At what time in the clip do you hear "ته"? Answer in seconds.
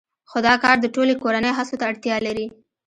1.79-1.83